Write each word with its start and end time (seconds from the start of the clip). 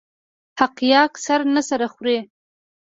حقایق 0.59 1.11
سر 1.25 1.39
نه 1.55 1.61
سره 1.69 1.85
خوري. 1.93 2.17